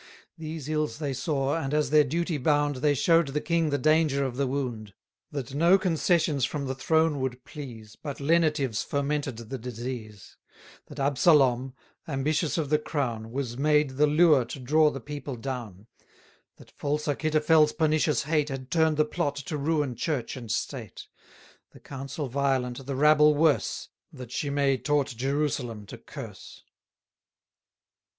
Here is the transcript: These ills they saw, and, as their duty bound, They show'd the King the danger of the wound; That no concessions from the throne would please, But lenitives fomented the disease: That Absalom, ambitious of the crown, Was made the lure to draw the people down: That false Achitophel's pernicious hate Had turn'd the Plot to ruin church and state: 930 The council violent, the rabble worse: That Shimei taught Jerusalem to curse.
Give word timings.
These 0.35 0.67
ills 0.67 0.97
they 0.97 1.13
saw, 1.13 1.61
and, 1.61 1.75
as 1.75 1.91
their 1.91 2.03
duty 2.03 2.39
bound, 2.39 2.77
They 2.77 2.95
show'd 2.95 3.27
the 3.27 3.39
King 3.39 3.69
the 3.69 3.77
danger 3.77 4.25
of 4.25 4.35
the 4.35 4.47
wound; 4.47 4.95
That 5.29 5.53
no 5.53 5.77
concessions 5.77 6.43
from 6.43 6.65
the 6.65 6.73
throne 6.73 7.19
would 7.19 7.43
please, 7.45 7.95
But 7.95 8.17
lenitives 8.19 8.81
fomented 8.83 9.37
the 9.37 9.59
disease: 9.59 10.37
That 10.87 10.99
Absalom, 10.99 11.75
ambitious 12.07 12.57
of 12.57 12.71
the 12.71 12.79
crown, 12.79 13.31
Was 13.31 13.59
made 13.59 13.91
the 13.91 14.07
lure 14.07 14.43
to 14.45 14.59
draw 14.59 14.89
the 14.89 14.99
people 14.99 15.35
down: 15.35 15.85
That 16.57 16.71
false 16.71 17.07
Achitophel's 17.07 17.73
pernicious 17.73 18.23
hate 18.23 18.49
Had 18.49 18.71
turn'd 18.71 18.97
the 18.97 19.05
Plot 19.05 19.35
to 19.35 19.55
ruin 19.55 19.95
church 19.95 20.35
and 20.35 20.51
state: 20.51 21.05
930 21.71 21.73
The 21.73 21.79
council 21.79 22.27
violent, 22.27 22.87
the 22.87 22.95
rabble 22.95 23.35
worse: 23.35 23.89
That 24.11 24.31
Shimei 24.31 24.79
taught 24.79 25.15
Jerusalem 25.15 25.85
to 25.85 25.99
curse. 25.99 26.63